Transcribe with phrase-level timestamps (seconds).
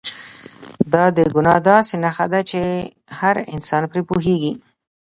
[0.93, 2.61] دا د ګناه داسې نښه ده چې
[3.19, 4.53] هر انسان پرې پوهېږي.